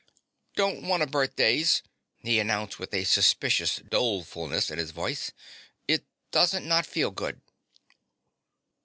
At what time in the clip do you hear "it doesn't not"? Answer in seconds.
5.87-6.87